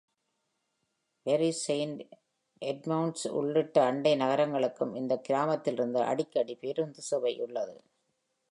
[1.25, 1.99] Bury Saint
[2.61, 7.75] Edmunds உள்ளிட்ட அண்டை நகரங்களுக்கும் இந்த கிராமத்திலிருந்து அடிக்கடி பேருந்து சேவை உள்ளது.